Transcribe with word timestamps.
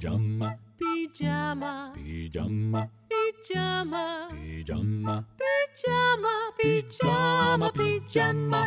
פיג'מה, 0.00 0.50
פיג'מה, 0.78 1.92
פיג'מה, 1.94 2.84
פיג'מה, 3.08 4.28
פיג'מה, 4.28 5.20
פיג'מה, 5.36 6.30
פיג'מה, 6.56 7.68
פיג'מה. 7.74 8.66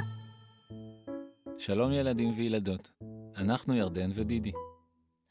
שלום 1.58 1.92
ילדים 1.92 2.34
וילדות, 2.38 2.92
אנחנו 3.38 3.76
ירדן 3.76 4.10
ודידי. 4.14 4.52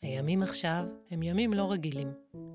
הימים 0.02 0.42
עכשיו 0.42 0.84
הם 1.10 1.22
ימים 1.22 1.52
לא 1.52 1.72
רגילים, 1.72 2.08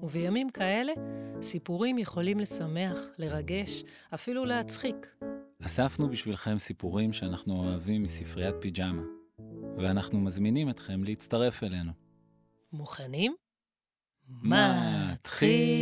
ובימים 0.04 0.50
כאלה 0.50 0.94
סיפורים 1.42 1.98
יכולים 1.98 2.40
לשמח, 2.40 3.00
לרגש, 3.18 3.84
אפילו 4.14 4.46
להצחיק. 4.46 5.08
אספנו 5.66 6.10
בשבילכם 6.10 6.58
סיפורים 6.58 7.14
שאנחנו 7.14 7.56
אוהבים 7.56 8.04
מספריית 8.04 8.56
פיג'מה, 8.62 9.04
ואנחנו 9.78 10.20
מזמינים 10.20 10.70
אתכם 10.70 11.04
להצטרף 11.04 11.64
אלינו. 11.64 12.07
מוכנים? 12.74 13.36
מתחילים! 14.44 15.78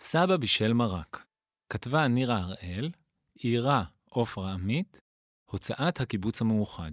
סבא 0.00 0.36
בישל 0.36 0.72
מרק. 0.72 1.24
כתבה 1.68 2.08
נירה 2.08 2.38
הראל, 2.38 2.90
עירה 3.34 3.84
עופרה 4.10 4.52
עמית, 4.52 5.00
הוצאת 5.50 6.00
הקיבוץ 6.00 6.40
המאוחד. 6.40 6.90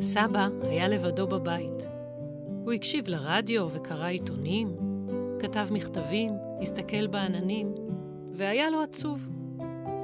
סבא 0.00 0.48
היה 0.62 0.88
לבדו 0.88 1.26
בבית. 1.26 1.82
הוא 2.64 2.72
הקשיב 2.72 3.08
לרדיו 3.08 3.68
וקרא 3.72 4.06
עיתונים, 4.06 4.83
כתב 5.40 5.68
מכתבים, 5.70 6.32
הסתכל 6.60 7.06
בעננים, 7.06 7.74
והיה 8.32 8.70
לו 8.70 8.82
עצוב. 8.82 9.28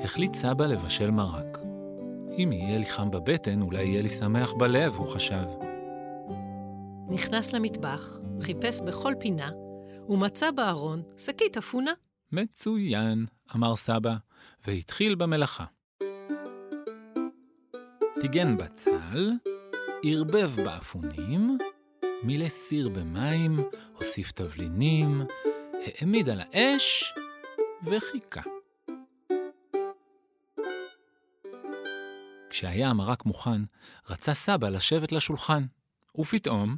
החליט 0.05 0.34
סבא 0.34 0.67
לבשל 0.67 1.11
מרק. 1.11 1.59
אם 2.39 2.53
יהיה 2.53 2.78
לי 2.78 2.86
חם 2.86 3.11
בבטן, 3.11 3.62
אולי 3.62 3.84
יהיה 3.84 4.03
לי 4.03 4.08
שמח 4.08 4.53
בלב, 4.53 4.95
הוא 4.95 5.06
חשב. 5.06 5.45
נכנס 7.08 7.53
למטבח, 7.53 8.19
חיפש 8.41 8.81
בכל 8.81 9.12
פינה, 9.19 9.51
ומצא 10.08 10.51
בארון 10.51 11.03
שקית 11.19 11.56
אפונה. 11.56 11.92
מצוין, 12.33 13.27
אמר 13.56 13.77
סבא, 13.77 14.14
והתחיל 14.67 15.14
במלאכה. 15.14 15.64
טיגן 18.20 18.56
בצל, 18.56 19.33
ערבב 20.05 20.51
באפונים, 20.56 21.58
מילא 22.23 22.49
סיר 22.49 22.89
במים, 22.89 23.57
הוסיף 23.97 24.33
תבלינים, 24.33 25.23
העמיד 25.87 26.29
על 26.29 26.41
האש 26.41 27.15
וחיכה. 27.85 28.41
כשהיה 32.51 32.89
המרק 32.89 33.27
מוכן, 33.27 33.63
רצה 34.11 34.35
סבא 34.35 34.69
לשבת 34.69 35.13
לשולחן, 35.13 35.63
ופתאום, 36.19 36.77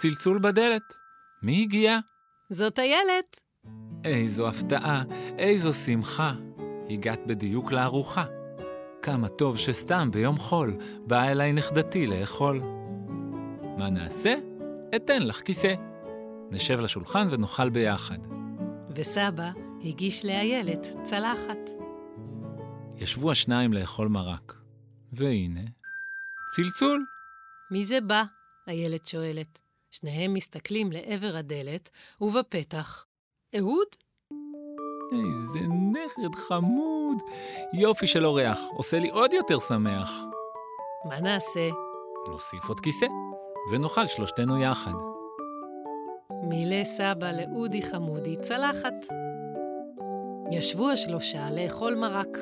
צלצול 0.00 0.38
בדלת. 0.38 0.82
מי 1.42 1.62
הגיע? 1.62 1.98
זאת 2.50 2.78
איילת. 2.78 3.40
איזו 4.04 4.48
הפתעה, 4.48 5.02
איזו 5.38 5.72
שמחה. 5.72 6.34
הגעת 6.90 7.26
בדיוק 7.26 7.72
לארוחה. 7.72 8.24
כמה 9.02 9.28
טוב 9.28 9.58
שסתם 9.58 10.10
ביום 10.10 10.38
חול 10.38 10.76
באה 11.06 11.30
אליי 11.30 11.52
נכדתי 11.52 12.06
לאכול. 12.06 12.62
מה 13.78 13.90
נעשה? 13.90 14.47
אתן 14.96 15.22
לך 15.22 15.40
כיסא. 15.40 15.74
נשב 16.50 16.80
לשולחן 16.80 17.28
ונאכל 17.30 17.68
ביחד. 17.70 18.18
וסבא 18.96 19.50
הגיש 19.84 20.24
לאיילת 20.24 20.86
צלחת. 21.02 21.70
ישבו 22.96 23.30
השניים 23.30 23.72
לאכול 23.72 24.08
מרק. 24.08 24.54
והנה, 25.12 25.60
צלצול. 26.56 27.04
מי 27.70 27.84
זה 27.84 28.00
בא? 28.00 28.22
איילת 28.68 29.06
שואלת. 29.06 29.60
שניהם 29.90 30.34
מסתכלים 30.34 30.92
לעבר 30.92 31.36
הדלת, 31.36 31.90
ובפתח, 32.20 33.06
אהוד? 33.56 33.88
איזה 35.12 35.58
נכד 35.92 36.34
חמוד. 36.48 37.16
יופי 37.72 38.06
של 38.06 38.26
אורח, 38.26 38.58
עושה 38.70 38.98
לי 38.98 39.10
עוד 39.10 39.32
יותר 39.32 39.58
שמח. 39.58 40.10
מה 41.04 41.20
נעשה? 41.20 41.68
נוסיף 42.28 42.68
עוד 42.68 42.80
כיסא, 42.80 43.06
ונאכל 43.72 44.06
שלושתנו 44.06 44.58
יחד. 44.62 44.92
מילא 46.42 46.84
סבא 46.84 47.32
לאודי 47.32 47.82
חמודי 47.82 48.36
צלחת. 48.36 49.06
ישבו 50.52 50.90
השלושה 50.90 51.50
לאכול 51.50 51.94
מרק. 51.94 52.38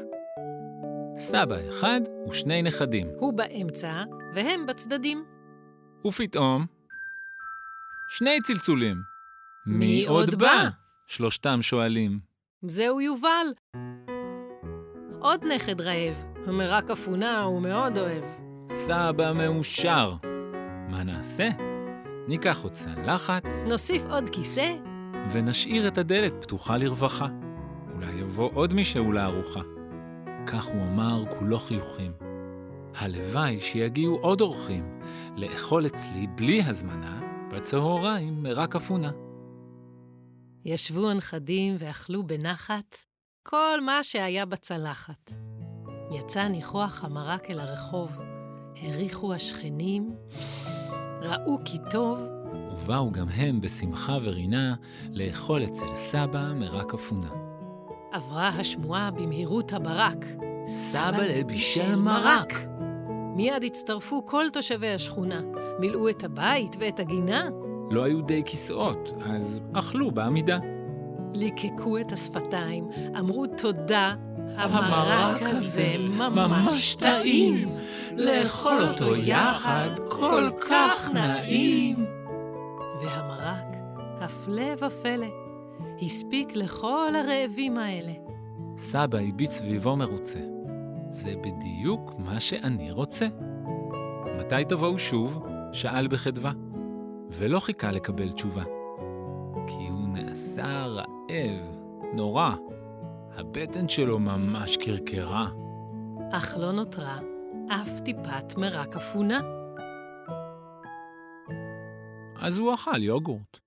סבא 1.19 1.57
אחד 1.69 2.01
ושני 2.29 2.63
נכדים. 2.63 3.09
הוא 3.19 3.33
באמצע, 3.33 4.03
והם 4.35 4.67
בצדדים. 4.67 5.25
ופתאום, 6.07 6.67
שני 8.09 8.41
צלצולים. 8.41 8.97
מי 9.67 10.07
עוד 10.07 10.35
בא? 10.35 10.69
שלושתם 11.07 11.59
שואלים. 11.63 12.19
זהו 12.63 13.01
יובל. 13.01 13.47
עוד 15.21 15.45
נכד 15.45 15.81
רעב, 15.81 16.25
המרק 16.47 16.91
אפונה 16.91 17.43
הוא 17.43 17.63
מאוד 17.63 17.99
אוהב. 17.99 18.25
סבא 18.73 19.33
מאושר. 19.33 20.17
מה 20.89 21.05
נעשה? 21.05 21.49
ניקח 22.29 22.63
עוד 22.63 22.73
צלחת 22.73 23.43
נוסיף 23.69 24.07
עוד 24.07 24.29
כיסא? 24.29 24.77
ונשאיר 25.33 25.89
את 25.89 25.99
הדלת 25.99 26.33
פתוחה 26.43 26.77
לרווחה. 26.77 27.29
אולי 27.95 28.13
יבוא 28.13 28.51
עוד 28.55 28.75
מישהו 28.75 29.13
לארוחה. 29.13 29.61
כך 30.47 30.65
הוא 30.65 30.83
אמר 30.83 31.25
כולו 31.39 31.59
חיוכים. 31.59 32.13
הלוואי 32.95 33.61
שיגיעו 33.61 34.17
עוד 34.17 34.41
אורחים 34.41 35.01
לאכול 35.37 35.87
אצלי 35.87 36.27
בלי 36.27 36.63
הזמנה 36.63 37.21
בצהריים 37.51 38.43
מרק 38.43 38.77
אפונה. 38.77 39.11
ישבו 40.65 41.11
הנכדים 41.11 41.77
ואכלו 41.79 42.27
בנחת 42.27 42.97
כל 43.43 43.81
מה 43.81 44.03
שהיה 44.03 44.47
בצלחת. 44.47 45.33
יצא 46.11 46.49
ניחוח 46.49 47.05
המרק 47.05 47.51
אל 47.51 47.61
הרחוב, 47.61 48.19
הריחו 48.83 49.35
השכנים, 49.35 50.15
ראו 51.23 51.59
כי 51.65 51.79
טוב, 51.91 52.29
ובאו 52.73 53.11
גם 53.11 53.27
הם 53.29 53.61
בשמחה 53.61 54.19
ורינה 54.23 54.75
לאכול 55.13 55.65
אצל 55.65 55.95
סבא 55.95 56.53
מרק 56.55 56.95
אפונה. 56.95 57.29
עברה 58.13 58.49
השמועה 58.49 59.11
במהירות 59.11 59.73
הברק. 59.73 60.25
סבא 60.67 61.23
לבישל 61.23 61.97
מרק. 61.97 62.53
מיד 63.37 63.65
הצטרפו 63.65 64.27
כל 64.27 64.45
תושבי 64.53 64.89
השכונה, 64.89 65.41
מילאו 65.81 66.09
את 66.09 66.25
הבית 66.25 66.77
ואת 66.79 67.01
הגינה, 67.01 67.49
לא 67.91 68.05
היו 68.05 68.23
די 68.23 68.43
כיסאות, 68.47 69.13
אז 69.25 69.61
אכלו 69.73 70.11
בעמידה. 70.11 70.59
ליקקו 71.35 71.99
את 71.99 72.13
השפתיים, 72.13 72.89
אמרו 73.19 73.47
תודה, 73.47 74.15
המרק 74.57 75.43
הזה 75.43 75.97
ממש 76.19 76.95
טעים, 76.95 77.69
לאכול 78.17 78.85
אותו 78.89 79.17
יחד 79.17 79.91
כל 80.09 80.51
כך 80.71 81.11
נעים. 81.15 82.07
והמרק, 83.03 83.77
הפלא 84.21 84.87
ופלא, 84.87 85.27
הספיק 86.03 86.57
לכל 86.57 87.13
הרעבים 87.17 87.79
האלה. 87.79 88.13
סבא 88.79 89.19
הביט 89.19 89.51
סביבו 89.51 89.97
מרוצה. 89.97 90.39
זה 91.11 91.35
בדיוק 91.41 92.15
מה 92.19 92.41
שאני 92.41 92.91
רוצה. 92.91 93.27
מתי 94.39 94.65
תבואו 94.69 94.99
שוב? 94.99 95.47
שאל 95.73 96.09
בחדווה. 96.09 96.53
ולא 97.31 97.61
חיכה 97.61 97.91
לקבל 97.91 98.33
תשובה. 98.33 98.63
כי 99.67 99.89
הוא 99.89 100.09
נעשה 100.09 100.87
רעב, 100.87 101.77
נורא. 102.15 102.55
הבטן 103.37 103.89
שלו 103.89 104.19
ממש 104.19 104.77
קרקרה. 104.77 105.49
אך 106.33 106.57
לא 106.57 106.73
נותרה 106.73 107.19
אף 107.71 108.01
טיפת 108.01 108.57
מרק 108.57 108.97
אפונה. 108.97 109.41
אז 112.41 112.59
הוא 112.59 112.75
אכל 112.75 113.03
יוגורט. 113.03 113.66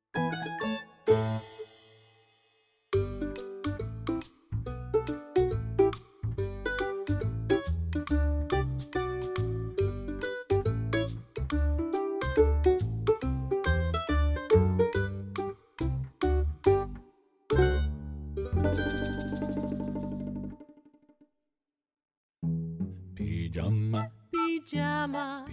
פיג'מה, 25.10 25.44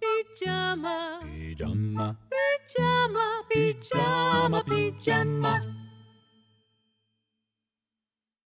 פיג'מה, 0.00 1.18
פיג'מה, 1.22 2.12
פיג'מה, 2.30 3.40
פיג'מה, 3.48 4.60
פיג'מה, 4.60 4.60
פיג'מה. 4.66 5.77